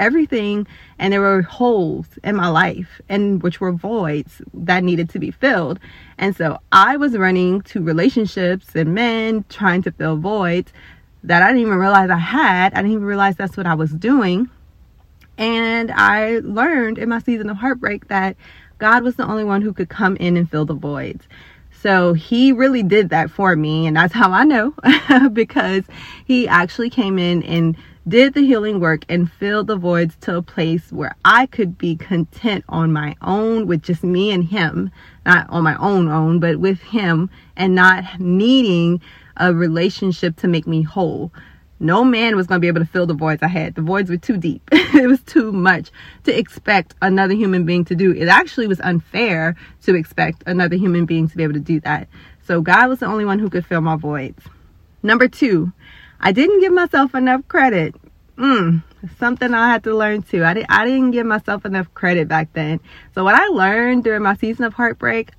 everything 0.00 0.66
and 0.98 1.12
there 1.12 1.20
were 1.20 1.42
holes 1.42 2.06
in 2.24 2.36
my 2.36 2.48
life 2.48 3.00
and 3.08 3.42
which 3.42 3.60
were 3.60 3.72
voids 3.72 4.42
that 4.52 4.82
needed 4.82 5.08
to 5.10 5.18
be 5.18 5.30
filled. 5.30 5.78
And 6.18 6.34
so 6.36 6.58
I 6.72 6.96
was 6.96 7.16
running 7.16 7.62
to 7.62 7.82
relationships 7.82 8.74
and 8.74 8.94
men 8.94 9.44
trying 9.48 9.82
to 9.82 9.92
fill 9.92 10.16
voids 10.16 10.72
that 11.22 11.42
I 11.42 11.46
didn't 11.48 11.62
even 11.62 11.78
realize 11.78 12.10
I 12.10 12.18
had. 12.18 12.74
I 12.74 12.78
didn't 12.78 12.92
even 12.92 13.04
realize 13.04 13.36
that's 13.36 13.56
what 13.56 13.66
I 13.66 13.74
was 13.74 13.90
doing. 13.92 14.50
And 15.38 15.90
I 15.90 16.38
learned 16.40 16.98
in 16.98 17.08
my 17.08 17.18
season 17.18 17.50
of 17.50 17.56
heartbreak 17.56 18.08
that 18.08 18.36
God 18.78 19.02
was 19.02 19.16
the 19.16 19.26
only 19.26 19.44
one 19.44 19.62
who 19.62 19.72
could 19.72 19.88
come 19.88 20.16
in 20.16 20.36
and 20.36 20.50
fill 20.50 20.64
the 20.64 20.74
voids. 20.74 21.26
So 21.84 22.14
he 22.14 22.52
really 22.52 22.82
did 22.82 23.10
that 23.10 23.30
for 23.30 23.56
me. 23.56 23.86
And 23.86 23.96
that's 23.96 24.14
how 24.14 24.30
I 24.30 24.44
know 24.44 24.74
because 25.32 25.84
he 26.24 26.48
actually 26.48 26.90
came 26.90 27.18
in 27.18 27.42
and 27.42 27.76
did 28.06 28.34
the 28.34 28.42
healing 28.42 28.80
work 28.80 29.04
and 29.08 29.30
filled 29.30 29.66
the 29.66 29.76
voids 29.76 30.16
to 30.22 30.36
a 30.36 30.42
place 30.42 30.92
where 30.92 31.14
I 31.24 31.46
could 31.46 31.78
be 31.78 31.96
content 31.96 32.64
on 32.68 32.92
my 32.92 33.16
own 33.22 33.66
with 33.66 33.82
just 33.82 34.04
me 34.04 34.30
and 34.30 34.44
him, 34.44 34.90
not 35.24 35.48
on 35.48 35.62
my 35.62 35.76
own 35.76 36.08
own, 36.08 36.38
but 36.38 36.58
with 36.58 36.80
him 36.80 37.30
and 37.56 37.74
not 37.74 38.20
needing 38.20 39.00
a 39.36 39.54
relationship 39.54 40.36
to 40.36 40.48
make 40.48 40.66
me 40.66 40.82
whole. 40.82 41.32
No 41.80 42.04
man 42.04 42.36
was 42.36 42.46
going 42.46 42.58
to 42.58 42.60
be 42.60 42.68
able 42.68 42.80
to 42.80 42.86
fill 42.86 43.06
the 43.06 43.14
voids 43.14 43.42
I 43.42 43.48
had. 43.48 43.74
The 43.74 43.82
voids 43.82 44.08
were 44.08 44.16
too 44.16 44.36
deep. 44.36 44.62
it 44.72 45.08
was 45.08 45.20
too 45.22 45.52
much 45.52 45.90
to 46.24 46.36
expect 46.36 46.94
another 47.02 47.34
human 47.34 47.64
being 47.64 47.84
to 47.86 47.94
do. 47.94 48.12
It 48.12 48.28
actually 48.28 48.68
was 48.68 48.80
unfair 48.80 49.56
to 49.82 49.94
expect 49.94 50.44
another 50.46 50.76
human 50.76 51.04
being 51.04 51.28
to 51.28 51.36
be 51.36 51.42
able 51.42 51.54
to 51.54 51.60
do 51.60 51.80
that. 51.80 52.08
So 52.46 52.60
God 52.60 52.88
was 52.88 53.00
the 53.00 53.06
only 53.06 53.24
one 53.24 53.38
who 53.38 53.50
could 53.50 53.66
fill 53.66 53.80
my 53.80 53.96
voids. 53.96 54.42
Number 55.02 55.28
two, 55.28 55.72
I 56.20 56.32
didn't 56.32 56.60
give 56.60 56.72
myself 56.72 57.14
enough 57.14 57.46
credit. 57.48 57.94
Mm, 58.38 58.82
something 59.18 59.52
I 59.52 59.68
had 59.70 59.84
to 59.84 59.94
learn 59.94 60.22
too. 60.22 60.44
I, 60.44 60.54
di- 60.54 60.66
I 60.68 60.86
didn't 60.86 61.10
give 61.10 61.26
myself 61.26 61.64
enough 61.64 61.92
credit 61.94 62.28
back 62.28 62.52
then. 62.52 62.80
So 63.14 63.24
what 63.24 63.34
I 63.34 63.46
learned 63.48 64.04
during 64.04 64.22
my 64.22 64.34
season 64.36 64.64
of 64.64 64.74
heartbreak, 64.74 65.32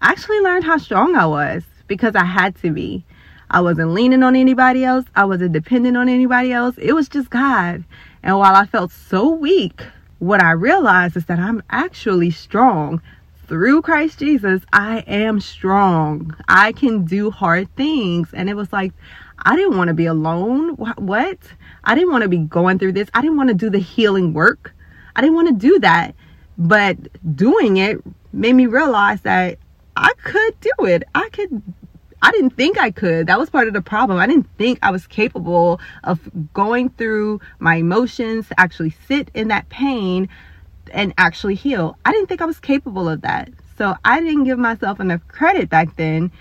I 0.00 0.10
actually 0.10 0.40
learned 0.40 0.64
how 0.64 0.78
strong 0.78 1.16
I 1.16 1.26
was 1.26 1.64
because 1.86 2.14
I 2.14 2.24
had 2.24 2.56
to 2.56 2.70
be. 2.70 3.04
I 3.50 3.60
wasn't 3.60 3.92
leaning 3.92 4.22
on 4.22 4.34
anybody 4.34 4.84
else. 4.84 5.04
I 5.14 5.24
wasn't 5.24 5.52
dependent 5.52 5.96
on 5.96 6.08
anybody 6.08 6.52
else. 6.52 6.76
It 6.78 6.92
was 6.92 7.08
just 7.08 7.30
God. 7.30 7.84
And 8.22 8.38
while 8.38 8.54
I 8.54 8.66
felt 8.66 8.90
so 8.90 9.30
weak, 9.30 9.82
what 10.18 10.42
I 10.42 10.50
realized 10.52 11.16
is 11.16 11.26
that 11.26 11.38
I'm 11.38 11.62
actually 11.70 12.30
strong. 12.30 13.00
Through 13.46 13.82
Christ 13.82 14.18
Jesus, 14.18 14.62
I 14.72 14.98
am 15.06 15.38
strong. 15.38 16.34
I 16.48 16.72
can 16.72 17.04
do 17.04 17.30
hard 17.30 17.72
things. 17.76 18.28
And 18.32 18.50
it 18.50 18.54
was 18.54 18.72
like, 18.72 18.92
I 19.38 19.54
didn't 19.54 19.76
want 19.76 19.88
to 19.88 19.94
be 19.94 20.06
alone. 20.06 20.70
What? 20.70 21.38
I 21.84 21.94
didn't 21.94 22.10
want 22.10 22.22
to 22.22 22.28
be 22.28 22.38
going 22.38 22.80
through 22.80 22.92
this. 22.92 23.08
I 23.14 23.20
didn't 23.20 23.36
want 23.36 23.50
to 23.50 23.54
do 23.54 23.70
the 23.70 23.78
healing 23.78 24.32
work. 24.32 24.74
I 25.14 25.20
didn't 25.20 25.36
want 25.36 25.48
to 25.48 25.54
do 25.54 25.78
that. 25.80 26.16
But 26.58 26.96
doing 27.36 27.76
it 27.76 28.02
made 28.32 28.54
me 28.54 28.66
realize 28.66 29.20
that 29.20 29.58
I 29.96 30.12
could 30.24 30.60
do 30.60 30.86
it. 30.86 31.04
I 31.14 31.28
could 31.28 31.62
I 32.26 32.32
didn't 32.32 32.56
think 32.56 32.76
I 32.76 32.90
could. 32.90 33.28
That 33.28 33.38
was 33.38 33.50
part 33.50 33.68
of 33.68 33.72
the 33.72 33.80
problem. 33.80 34.18
I 34.18 34.26
didn't 34.26 34.48
think 34.58 34.80
I 34.82 34.90
was 34.90 35.06
capable 35.06 35.78
of 36.02 36.18
going 36.54 36.88
through 36.88 37.40
my 37.60 37.76
emotions 37.76 38.48
to 38.48 38.58
actually 38.58 38.96
sit 39.06 39.30
in 39.32 39.46
that 39.46 39.68
pain 39.68 40.28
and 40.90 41.14
actually 41.18 41.54
heal. 41.54 41.96
I 42.04 42.10
didn't 42.10 42.26
think 42.26 42.42
I 42.42 42.46
was 42.46 42.58
capable 42.58 43.08
of 43.08 43.20
that. 43.20 43.50
So 43.78 43.94
I 44.04 44.18
didn't 44.18 44.42
give 44.42 44.58
myself 44.58 44.98
enough 44.98 45.20
credit 45.28 45.68
back 45.68 45.94
then. 45.94 46.32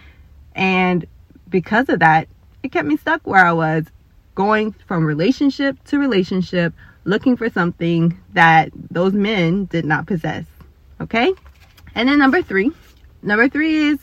And 0.56 1.06
because 1.50 1.88
of 1.90 2.00
that, 2.00 2.30
it 2.64 2.72
kept 2.72 2.88
me 2.88 2.98
stuck 2.98 3.22
where 3.28 3.46
I 3.46 3.54
was, 3.54 3.86
going 4.34 4.72
from 4.88 5.06
relationship 5.06 5.78
to 5.84 6.00
relationship, 6.00 6.74
looking 7.04 7.38
for 7.38 7.48
something 7.48 8.20
that 8.34 8.72
those 8.90 9.14
men 9.14 9.66
did 9.66 9.86
not 9.86 10.08
possess. 10.08 10.46
Okay? 11.00 11.32
And 11.94 12.10
then 12.10 12.18
number 12.18 12.42
three. 12.42 12.72
Number 13.22 13.48
three 13.50 13.90
is 13.90 14.00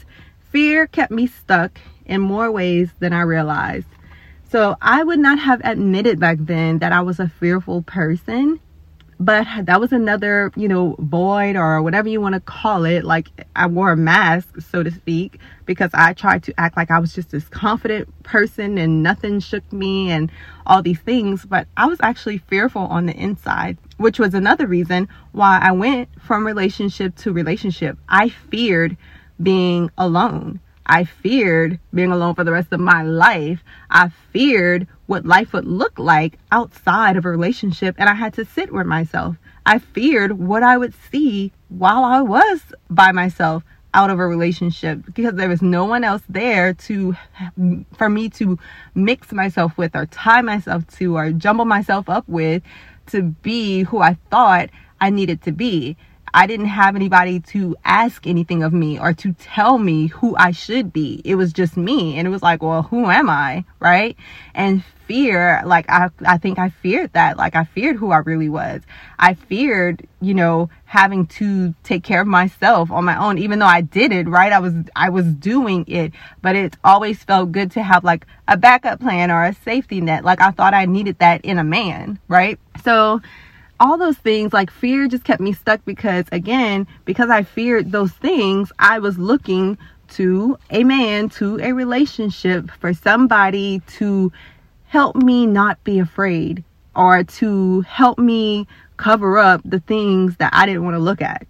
fear 0.52 0.86
kept 0.86 1.10
me 1.10 1.26
stuck 1.26 1.80
in 2.06 2.20
more 2.20 2.50
ways 2.52 2.90
than 3.00 3.12
I 3.12 3.22
realized. 3.22 3.88
So 4.50 4.76
I 4.82 5.02
would 5.02 5.18
not 5.18 5.38
have 5.38 5.62
admitted 5.64 6.20
back 6.20 6.36
then 6.40 6.78
that 6.80 6.92
I 6.92 7.00
was 7.00 7.18
a 7.18 7.28
fearful 7.28 7.82
person 7.82 8.60
but 9.22 9.46
that 9.66 9.80
was 9.80 9.92
another 9.92 10.50
you 10.56 10.66
know 10.66 10.96
void 10.98 11.54
or 11.54 11.80
whatever 11.80 12.08
you 12.08 12.20
want 12.20 12.34
to 12.34 12.40
call 12.40 12.84
it 12.84 13.04
like 13.04 13.28
i 13.54 13.66
wore 13.66 13.92
a 13.92 13.96
mask 13.96 14.60
so 14.60 14.82
to 14.82 14.90
speak 14.90 15.38
because 15.64 15.90
i 15.94 16.12
tried 16.12 16.42
to 16.42 16.52
act 16.58 16.76
like 16.76 16.90
i 16.90 16.98
was 16.98 17.14
just 17.14 17.30
this 17.30 17.48
confident 17.48 18.08
person 18.24 18.78
and 18.78 19.02
nothing 19.02 19.38
shook 19.38 19.70
me 19.72 20.10
and 20.10 20.30
all 20.66 20.82
these 20.82 20.98
things 21.00 21.44
but 21.44 21.68
i 21.76 21.86
was 21.86 21.98
actually 22.02 22.38
fearful 22.38 22.82
on 22.82 23.06
the 23.06 23.14
inside 23.14 23.78
which 23.96 24.18
was 24.18 24.34
another 24.34 24.66
reason 24.66 25.08
why 25.30 25.58
i 25.62 25.70
went 25.70 26.08
from 26.20 26.44
relationship 26.44 27.14
to 27.14 27.32
relationship 27.32 27.96
i 28.08 28.28
feared 28.28 28.96
being 29.42 29.90
alone 29.98 30.60
I 30.86 31.04
feared 31.04 31.78
being 31.94 32.12
alone 32.12 32.34
for 32.34 32.44
the 32.44 32.52
rest 32.52 32.72
of 32.72 32.80
my 32.80 33.02
life. 33.02 33.62
I 33.90 34.08
feared 34.08 34.86
what 35.06 35.24
life 35.24 35.52
would 35.52 35.66
look 35.66 35.98
like 35.98 36.38
outside 36.50 37.16
of 37.16 37.24
a 37.24 37.30
relationship, 37.30 37.94
and 37.98 38.08
I 38.08 38.14
had 38.14 38.34
to 38.34 38.44
sit 38.44 38.72
with 38.72 38.86
myself. 38.86 39.36
I 39.64 39.78
feared 39.78 40.32
what 40.32 40.62
I 40.62 40.76
would 40.76 40.94
see 41.10 41.52
while 41.68 42.04
I 42.04 42.20
was 42.20 42.60
by 42.90 43.12
myself 43.12 43.62
out 43.94 44.10
of 44.10 44.18
a 44.18 44.26
relationship 44.26 45.02
because 45.14 45.34
there 45.34 45.48
was 45.48 45.62
no 45.62 45.84
one 45.84 46.02
else 46.02 46.22
there 46.28 46.72
to 46.72 47.14
for 47.94 48.08
me 48.08 48.28
to 48.30 48.58
mix 48.94 49.32
myself 49.32 49.76
with 49.76 49.94
or 49.94 50.06
tie 50.06 50.40
myself 50.40 50.86
to 50.98 51.16
or 51.16 51.30
jumble 51.30 51.66
myself 51.66 52.08
up 52.08 52.26
with 52.26 52.62
to 53.06 53.22
be 53.22 53.82
who 53.82 53.98
I 53.98 54.16
thought 54.30 54.70
I 55.00 55.10
needed 55.10 55.42
to 55.42 55.52
be. 55.52 55.96
I 56.34 56.46
didn't 56.46 56.66
have 56.66 56.96
anybody 56.96 57.40
to 57.40 57.76
ask 57.84 58.26
anything 58.26 58.62
of 58.62 58.72
me 58.72 58.98
or 58.98 59.12
to 59.12 59.34
tell 59.34 59.78
me 59.78 60.06
who 60.06 60.34
I 60.36 60.52
should 60.52 60.92
be. 60.92 61.20
It 61.24 61.34
was 61.34 61.52
just 61.52 61.76
me. 61.76 62.16
And 62.18 62.26
it 62.26 62.30
was 62.30 62.42
like, 62.42 62.62
well, 62.62 62.84
who 62.84 63.10
am 63.10 63.28
I? 63.28 63.64
Right. 63.80 64.16
And 64.54 64.82
fear, 65.06 65.60
like, 65.66 65.84
I, 65.90 66.08
I 66.24 66.38
think 66.38 66.58
I 66.58 66.70
feared 66.70 67.12
that. 67.12 67.36
Like, 67.36 67.54
I 67.54 67.64
feared 67.64 67.96
who 67.96 68.12
I 68.12 68.18
really 68.18 68.48
was. 68.48 68.80
I 69.18 69.34
feared, 69.34 70.06
you 70.22 70.32
know, 70.32 70.70
having 70.86 71.26
to 71.26 71.74
take 71.82 72.02
care 72.02 72.22
of 72.22 72.26
myself 72.26 72.90
on 72.90 73.04
my 73.04 73.22
own, 73.22 73.36
even 73.36 73.58
though 73.58 73.66
I 73.66 73.82
did 73.82 74.10
it, 74.10 74.26
right? 74.26 74.52
I 74.52 74.58
was, 74.58 74.72
I 74.96 75.10
was 75.10 75.26
doing 75.26 75.84
it, 75.86 76.12
but 76.40 76.56
it 76.56 76.76
always 76.82 77.22
felt 77.22 77.52
good 77.52 77.72
to 77.72 77.82
have 77.82 78.04
like 78.04 78.26
a 78.48 78.56
backup 78.56 79.00
plan 79.00 79.30
or 79.30 79.44
a 79.44 79.54
safety 79.54 80.00
net. 80.00 80.24
Like, 80.24 80.40
I 80.40 80.50
thought 80.50 80.72
I 80.72 80.86
needed 80.86 81.18
that 81.18 81.44
in 81.44 81.58
a 81.58 81.64
man, 81.64 82.18
right? 82.28 82.58
So, 82.82 83.20
all 83.82 83.98
those 83.98 84.16
things 84.16 84.52
like 84.52 84.70
fear 84.70 85.08
just 85.08 85.24
kept 85.24 85.40
me 85.40 85.52
stuck 85.52 85.84
because 85.84 86.24
again 86.30 86.86
because 87.04 87.28
i 87.30 87.42
feared 87.42 87.90
those 87.90 88.12
things 88.12 88.70
i 88.78 89.00
was 89.00 89.18
looking 89.18 89.76
to 90.08 90.56
a 90.70 90.84
man 90.84 91.28
to 91.28 91.58
a 91.60 91.72
relationship 91.72 92.70
for 92.78 92.94
somebody 92.94 93.80
to 93.88 94.30
help 94.84 95.16
me 95.16 95.46
not 95.46 95.82
be 95.82 95.98
afraid 95.98 96.62
or 96.94 97.24
to 97.24 97.80
help 97.80 98.18
me 98.20 98.68
cover 98.98 99.36
up 99.38 99.60
the 99.64 99.80
things 99.80 100.36
that 100.36 100.52
i 100.54 100.64
didn't 100.64 100.84
want 100.84 100.94
to 100.94 101.00
look 101.00 101.20
at. 101.20 101.44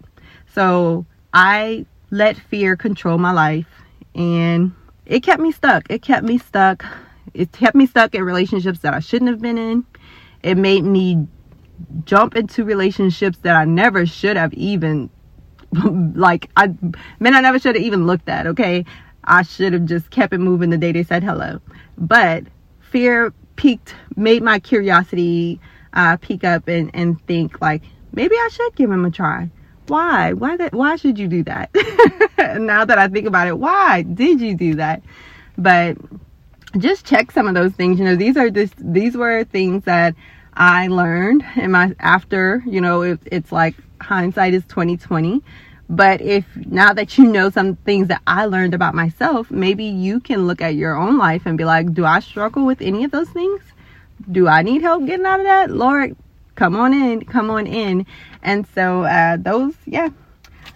So 0.53 1.05
i 1.33 1.85
let 2.09 2.35
fear 2.35 2.75
control 2.75 3.19
my 3.19 3.31
life 3.31 3.67
and 4.15 4.71
it 5.05 5.21
kept 5.21 5.41
me 5.41 5.51
stuck. 5.51 5.83
It 5.89 6.01
kept 6.01 6.25
me 6.25 6.37
stuck. 6.39 6.85
It 7.33 7.51
kept 7.51 7.75
me 7.75 7.85
stuck 7.85 8.15
in 8.15 8.23
relationships 8.23 8.79
that 8.79 8.95
i 8.95 8.99
shouldn't 8.99 9.29
have 9.29 9.41
been 9.41 9.57
in. 9.57 9.85
It 10.41 10.55
made 10.57 10.83
me 10.83 11.27
jump 12.05 12.35
into 12.35 12.63
relationships 12.63 13.37
that 13.39 13.55
I 13.55 13.65
never 13.65 14.05
should 14.05 14.37
have 14.37 14.53
even 14.53 15.09
like 16.15 16.49
I 16.57 16.73
men 17.19 17.35
I 17.35 17.41
never 17.41 17.59
should 17.59 17.75
have 17.75 17.83
even 17.83 18.05
looked 18.05 18.29
at, 18.29 18.47
okay? 18.47 18.85
I 19.23 19.43
should 19.43 19.73
have 19.73 19.85
just 19.85 20.09
kept 20.09 20.33
it 20.33 20.39
moving 20.39 20.69
the 20.69 20.77
day 20.77 20.91
they 20.91 21.03
said 21.03 21.23
hello. 21.23 21.59
But 21.97 22.43
fear 22.79 23.33
peaked 23.55 23.95
made 24.15 24.43
my 24.43 24.59
curiosity 24.59 25.59
uh 25.93 26.17
peak 26.17 26.43
up 26.43 26.67
and 26.67 26.91
and 26.93 27.21
think 27.27 27.61
like 27.61 27.83
maybe 28.11 28.35
I 28.35 28.49
should 28.51 28.75
give 28.75 28.91
him 28.91 29.05
a 29.05 29.11
try. 29.11 29.49
Why? 29.87 30.33
Why 30.33 30.57
that 30.57 30.73
why 30.73 30.95
should 30.95 31.17
you 31.19 31.27
do 31.27 31.43
that? 31.43 31.69
now 32.59 32.85
that 32.85 32.97
I 32.97 33.07
think 33.07 33.27
about 33.27 33.47
it, 33.47 33.57
why 33.57 34.03
did 34.03 34.41
you 34.41 34.55
do 34.55 34.75
that? 34.75 35.01
But 35.57 35.97
just 36.77 37.05
check 37.05 37.31
some 37.31 37.47
of 37.47 37.53
those 37.53 37.73
things. 37.73 37.99
You 37.99 38.05
know, 38.05 38.15
these 38.15 38.37
are 38.37 38.49
just 38.49 38.73
these 38.77 39.15
were 39.15 39.43
things 39.43 39.83
that 39.85 40.15
I 40.55 40.87
learned 40.87 41.43
in 41.55 41.71
my 41.71 41.95
after, 41.99 42.63
you 42.65 42.81
know, 42.81 43.01
it, 43.01 43.19
it's 43.25 43.51
like 43.51 43.75
hindsight 44.01 44.53
is 44.53 44.63
2020. 44.65 45.41
But 45.89 46.21
if 46.21 46.45
now 46.55 46.93
that 46.93 47.17
you 47.17 47.25
know 47.25 47.49
some 47.49 47.75
things 47.77 48.07
that 48.07 48.21
I 48.25 48.45
learned 48.45 48.73
about 48.73 48.95
myself, 48.95 49.51
maybe 49.51 49.83
you 49.83 50.19
can 50.19 50.47
look 50.47 50.61
at 50.61 50.75
your 50.75 50.95
own 50.95 51.17
life 51.17 51.45
and 51.45 51.57
be 51.57 51.65
like, 51.65 51.93
do 51.93 52.05
I 52.05 52.19
struggle 52.19 52.65
with 52.65 52.81
any 52.81 53.03
of 53.03 53.11
those 53.11 53.29
things? 53.29 53.61
Do 54.31 54.47
I 54.47 54.61
need 54.61 54.81
help 54.81 55.05
getting 55.05 55.25
out 55.25 55.39
of 55.39 55.45
that? 55.45 55.71
Lord, 55.71 56.15
come 56.55 56.75
on 56.75 56.93
in, 56.93 57.25
come 57.25 57.49
on 57.49 57.67
in. 57.67 58.05
And 58.41 58.65
so 58.73 59.03
uh, 59.03 59.37
those, 59.37 59.73
yeah, 59.85 60.09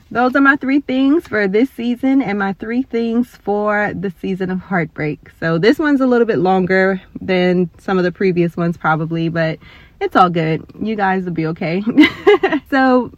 those 0.09 0.35
are 0.35 0.41
my 0.41 0.55
three 0.55 0.79
things 0.79 1.27
for 1.27 1.47
this 1.47 1.69
season 1.71 2.21
and 2.21 2.39
my 2.39 2.53
three 2.53 2.83
things 2.83 3.27
for 3.27 3.93
the 3.93 4.13
season 4.21 4.49
of 4.49 4.59
heartbreak. 4.59 5.31
So 5.39 5.57
this 5.57 5.79
one's 5.79 6.01
a 6.01 6.07
little 6.07 6.27
bit 6.27 6.39
longer 6.39 7.01
than 7.19 7.69
some 7.77 7.97
of 7.97 8.03
the 8.03 8.11
previous 8.11 8.55
ones 8.55 8.77
probably, 8.77 9.29
but 9.29 9.59
it's 9.99 10.15
all 10.15 10.29
good. 10.29 10.65
You 10.81 10.95
guys 10.95 11.25
will 11.25 11.33
be 11.33 11.47
okay. 11.47 11.83
so 12.69 13.11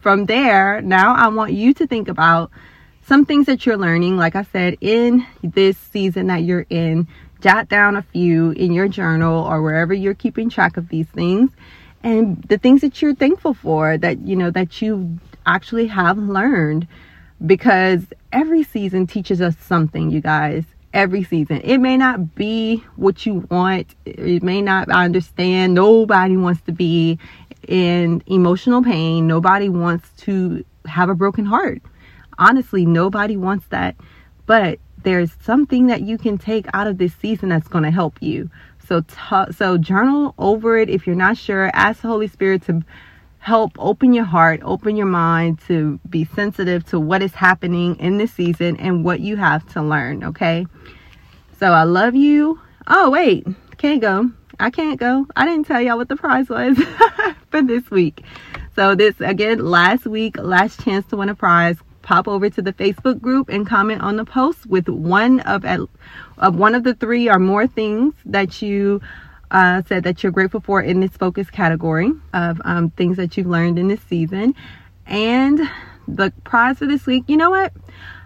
from 0.00 0.26
there, 0.26 0.80
now 0.80 1.14
I 1.14 1.28
want 1.28 1.52
you 1.52 1.74
to 1.74 1.86
think 1.86 2.08
about 2.08 2.50
some 3.02 3.26
things 3.26 3.46
that 3.46 3.66
you're 3.66 3.76
learning, 3.76 4.16
like 4.16 4.36
I 4.36 4.44
said, 4.44 4.76
in 4.80 5.26
this 5.42 5.76
season 5.76 6.28
that 6.28 6.44
you're 6.44 6.66
in. 6.70 7.08
Jot 7.40 7.68
down 7.68 7.96
a 7.96 8.02
few 8.02 8.50
in 8.52 8.72
your 8.72 8.86
journal 8.88 9.44
or 9.44 9.62
wherever 9.62 9.94
you're 9.94 10.14
keeping 10.14 10.50
track 10.50 10.76
of 10.76 10.88
these 10.88 11.08
things 11.08 11.50
and 12.02 12.42
the 12.44 12.58
things 12.58 12.80
that 12.80 13.00
you're 13.00 13.14
thankful 13.14 13.54
for 13.54 13.98
that 13.98 14.26
you 14.26 14.36
know 14.36 14.50
that 14.50 14.80
you 14.80 15.18
actually 15.46 15.86
have 15.88 16.18
learned 16.18 16.86
because 17.44 18.04
every 18.32 18.62
season 18.62 19.06
teaches 19.06 19.40
us 19.40 19.56
something, 19.58 20.10
you 20.10 20.20
guys. 20.20 20.64
every 20.92 21.22
season. 21.22 21.60
It 21.62 21.78
may 21.78 21.96
not 21.96 22.34
be 22.34 22.78
what 22.96 23.24
you 23.24 23.46
want. 23.50 23.94
It 24.04 24.42
may 24.42 24.60
not 24.60 24.92
I 24.92 25.04
understand. 25.04 25.74
Nobody 25.74 26.36
wants 26.36 26.62
to 26.62 26.72
be 26.72 27.18
in 27.68 28.22
emotional 28.26 28.82
pain. 28.82 29.26
Nobody 29.26 29.68
wants 29.68 30.10
to 30.18 30.64
have 30.86 31.08
a 31.08 31.14
broken 31.14 31.44
heart. 31.44 31.82
Honestly, 32.38 32.86
nobody 32.86 33.36
wants 33.36 33.66
that. 33.68 33.96
But 34.46 34.80
there's 35.02 35.30
something 35.42 35.86
that 35.86 36.02
you 36.02 36.18
can 36.18 36.38
take 36.38 36.66
out 36.74 36.86
of 36.88 36.98
this 36.98 37.14
season 37.14 37.50
that's 37.50 37.68
going 37.68 37.84
to 37.84 37.90
help 37.90 38.20
you. 38.20 38.50
So 38.86 39.02
t- 39.02 39.52
so 39.52 39.78
journal 39.78 40.34
over 40.38 40.76
it 40.76 40.90
if 40.90 41.06
you're 41.06 41.14
not 41.16 41.36
sure. 41.36 41.70
Ask 41.74 42.02
the 42.02 42.08
Holy 42.08 42.26
Spirit 42.26 42.62
to 42.64 42.82
help 43.40 43.72
open 43.78 44.12
your 44.12 44.24
heart, 44.24 44.60
open 44.62 44.96
your 44.96 45.06
mind 45.06 45.58
to 45.66 45.98
be 46.08 46.24
sensitive 46.24 46.84
to 46.84 47.00
what 47.00 47.22
is 47.22 47.32
happening 47.32 47.96
in 47.96 48.18
this 48.18 48.32
season 48.32 48.76
and 48.76 49.02
what 49.02 49.20
you 49.20 49.36
have 49.36 49.66
to 49.72 49.82
learn, 49.82 50.22
okay? 50.22 50.66
So 51.58 51.72
I 51.72 51.82
love 51.84 52.14
you. 52.14 52.60
Oh, 52.86 53.10
wait, 53.10 53.46
can't 53.78 54.00
go. 54.00 54.30
I 54.60 54.68
can't 54.70 55.00
go. 55.00 55.26
I 55.36 55.46
didn't 55.46 55.66
tell 55.66 55.80
y'all 55.80 55.96
what 55.96 56.10
the 56.10 56.16
prize 56.16 56.50
was 56.50 56.78
for 57.50 57.62
this 57.62 57.90
week. 57.90 58.22
So 58.76 58.94
this 58.94 59.18
again, 59.20 59.58
last 59.58 60.06
week, 60.06 60.36
last 60.36 60.80
chance 60.84 61.06
to 61.06 61.16
win 61.16 61.30
a 61.30 61.34
prize. 61.34 61.78
Pop 62.02 62.28
over 62.28 62.50
to 62.50 62.60
the 62.60 62.72
Facebook 62.72 63.20
group 63.20 63.48
and 63.48 63.66
comment 63.66 64.02
on 64.02 64.16
the 64.16 64.24
post 64.24 64.66
with 64.66 64.88
one 64.88 65.40
of 65.40 65.64
at, 65.64 65.80
of 66.38 66.56
one 66.56 66.74
of 66.74 66.84
the 66.84 66.94
three 66.94 67.28
or 67.28 67.38
more 67.38 67.66
things 67.66 68.14
that 68.26 68.60
you 68.60 69.00
uh, 69.50 69.82
said 69.86 70.04
that 70.04 70.22
you're 70.22 70.32
grateful 70.32 70.60
for 70.60 70.80
in 70.80 71.00
this 71.00 71.10
focus 71.10 71.50
category 71.50 72.12
of 72.32 72.60
um, 72.64 72.90
things 72.90 73.16
that 73.16 73.36
you've 73.36 73.46
learned 73.46 73.78
in 73.78 73.88
this 73.88 74.00
season. 74.02 74.54
And 75.06 75.60
the 76.06 76.32
prize 76.44 76.78
for 76.78 76.86
this 76.86 77.06
week, 77.06 77.24
you 77.26 77.36
know 77.36 77.50
what? 77.50 77.72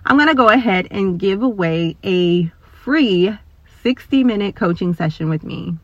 I'm 0.05 0.17
going 0.17 0.29
to 0.29 0.35
go 0.35 0.49
ahead 0.49 0.89
and 0.91 1.19
give 1.19 1.43
away 1.43 1.97
a 2.05 2.53
free 2.83 3.37
60 3.83 4.25
minute 4.25 4.55
coaching 4.55 4.95
session 4.95 5.31
with 5.31 5.45
me. 5.45 5.77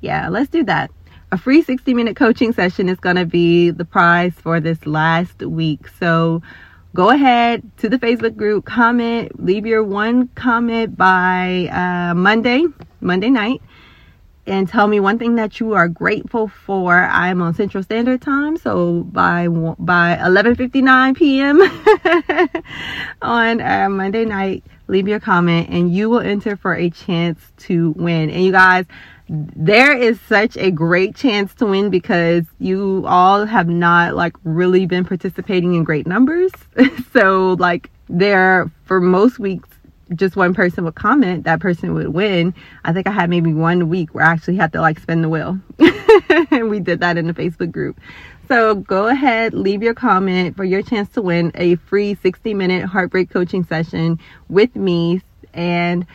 Yeah, 0.00 0.28
let's 0.28 0.48
do 0.48 0.64
that. 0.64 0.90
A 1.32 1.38
free 1.38 1.62
60 1.62 1.92
minute 1.94 2.16
coaching 2.16 2.52
session 2.52 2.88
is 2.88 2.98
going 2.98 3.16
to 3.16 3.26
be 3.26 3.70
the 3.70 3.84
prize 3.84 4.34
for 4.34 4.60
this 4.60 4.86
last 4.86 5.42
week. 5.42 5.88
So 5.98 6.42
go 6.94 7.10
ahead 7.10 7.62
to 7.78 7.88
the 7.88 7.98
Facebook 7.98 8.36
group, 8.36 8.64
comment, 8.64 9.44
leave 9.44 9.66
your 9.66 9.82
one 9.82 10.28
comment 10.28 10.96
by 10.96 11.68
uh, 11.72 12.14
Monday, 12.14 12.64
Monday 13.00 13.30
night 13.30 13.60
and 14.48 14.68
tell 14.68 14.86
me 14.88 15.00
one 15.00 15.18
thing 15.18 15.36
that 15.36 15.60
you 15.60 15.74
are 15.74 15.88
grateful 15.88 16.48
for. 16.48 16.94
I'm 16.94 17.42
on 17.42 17.54
Central 17.54 17.82
Standard 17.82 18.22
Time, 18.22 18.56
so 18.56 19.02
by 19.04 19.48
by 19.48 20.16
11:59 20.20 21.16
p.m. 21.16 21.60
on 23.22 23.60
uh, 23.60 23.88
Monday 23.88 24.24
night, 24.24 24.64
leave 24.88 25.06
your 25.06 25.20
comment 25.20 25.68
and 25.68 25.94
you 25.94 26.10
will 26.10 26.20
enter 26.20 26.56
for 26.56 26.74
a 26.74 26.90
chance 26.90 27.52
to 27.58 27.90
win. 27.92 28.30
And 28.30 28.44
you 28.44 28.52
guys, 28.52 28.86
there 29.28 29.96
is 29.96 30.18
such 30.22 30.56
a 30.56 30.70
great 30.70 31.14
chance 31.14 31.54
to 31.56 31.66
win 31.66 31.90
because 31.90 32.44
you 32.58 33.04
all 33.06 33.44
have 33.44 33.68
not 33.68 34.14
like 34.14 34.34
really 34.44 34.86
been 34.86 35.04
participating 35.04 35.74
in 35.74 35.84
great 35.84 36.06
numbers. 36.06 36.50
so 37.12 37.56
like 37.58 37.90
there 38.08 38.70
for 38.84 39.00
most 39.00 39.38
weeks 39.38 39.68
just 40.14 40.36
one 40.36 40.54
person 40.54 40.84
would 40.84 40.94
comment, 40.94 41.44
that 41.44 41.60
person 41.60 41.94
would 41.94 42.08
win. 42.08 42.54
I 42.84 42.92
think 42.92 43.06
I 43.06 43.10
had 43.10 43.30
maybe 43.30 43.52
one 43.52 43.88
week 43.88 44.14
where 44.14 44.24
I 44.24 44.32
actually 44.32 44.56
had 44.56 44.72
to 44.72 44.80
like 44.80 44.98
spin 44.98 45.22
the 45.22 45.28
wheel. 45.28 45.58
and 46.50 46.70
we 46.70 46.80
did 46.80 47.00
that 47.00 47.16
in 47.18 47.26
the 47.26 47.34
Facebook 47.34 47.70
group. 47.72 48.00
So 48.48 48.76
go 48.76 49.08
ahead, 49.08 49.52
leave 49.52 49.82
your 49.82 49.94
comment 49.94 50.56
for 50.56 50.64
your 50.64 50.80
chance 50.80 51.10
to 51.10 51.22
win 51.22 51.52
a 51.54 51.76
free 51.76 52.14
60 52.14 52.54
minute 52.54 52.86
heartbreak 52.86 53.30
coaching 53.30 53.64
session 53.64 54.18
with 54.48 54.74
me. 54.74 55.20
And 55.52 56.06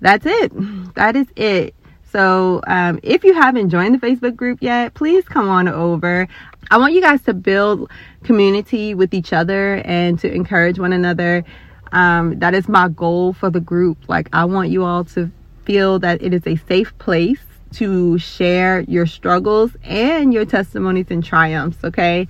that's 0.00 0.24
it. 0.26 0.94
That 0.94 1.16
is 1.16 1.26
it. 1.36 1.74
So 2.10 2.60
um, 2.66 3.00
if 3.02 3.24
you 3.24 3.32
haven't 3.34 3.70
joined 3.70 3.94
the 3.94 4.06
Facebook 4.06 4.36
group 4.36 4.58
yet, 4.60 4.92
please 4.94 5.24
come 5.24 5.48
on 5.48 5.66
over. 5.68 6.28
I 6.70 6.76
want 6.76 6.92
you 6.92 7.00
guys 7.00 7.22
to 7.22 7.34
build 7.34 7.90
community 8.22 8.94
with 8.94 9.14
each 9.14 9.32
other 9.32 9.76
and 9.84 10.18
to 10.20 10.32
encourage 10.32 10.78
one 10.78 10.92
another. 10.92 11.44
Um, 11.92 12.38
that 12.38 12.54
is 12.54 12.68
my 12.68 12.88
goal 12.88 13.32
for 13.32 13.50
the 13.50 13.60
group. 13.60 13.98
Like, 14.08 14.28
I 14.32 14.44
want 14.44 14.70
you 14.70 14.84
all 14.84 15.04
to 15.04 15.30
feel 15.64 15.98
that 16.00 16.22
it 16.22 16.34
is 16.34 16.46
a 16.46 16.56
safe 16.56 16.96
place 16.98 17.40
to 17.74 18.18
share 18.18 18.80
your 18.80 19.06
struggles 19.06 19.76
and 19.84 20.32
your 20.32 20.44
testimonies 20.44 21.06
and 21.10 21.24
triumphs. 21.24 21.82
Okay. 21.84 22.28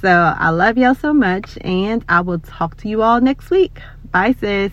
So 0.00 0.08
I 0.08 0.48
love 0.48 0.78
y'all 0.78 0.94
so 0.94 1.12
much, 1.12 1.58
and 1.60 2.04
I 2.08 2.22
will 2.22 2.38
talk 2.38 2.76
to 2.78 2.88
you 2.88 3.02
all 3.02 3.20
next 3.20 3.50
week. 3.50 3.80
Bye, 4.10 4.34
sis. 4.40 4.68